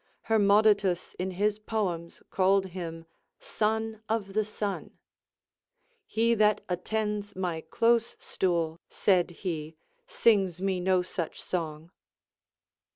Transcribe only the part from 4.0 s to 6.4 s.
of the Sun. He